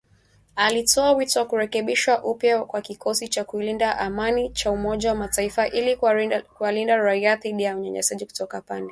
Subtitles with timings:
[0.55, 5.95] alitoa wito wa kurekebishwa upya kwa kikosi cha kulinda amani cha Umoja wa Mataifa ili
[6.53, 8.89] kuwalinda raia dhidi ya unyanyasaji kutoka pande zote katika mzozo